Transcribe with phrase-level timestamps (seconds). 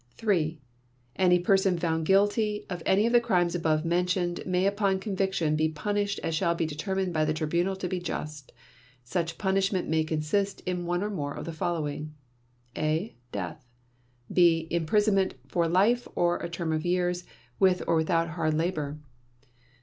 [0.17, 0.59] "(3)
[1.15, 5.69] Any person found guilty of any of the crimes above mentioned may upon conviction be
[5.69, 8.51] punished as shall be determined by the Tribunal to be just.
[9.03, 12.15] Such punishment may consist of one or more of the following:
[12.75, 13.63] (a) Death.
[14.33, 17.23] (b) Imprisonment for life or a term of years,
[17.59, 18.97] with or without hard labor.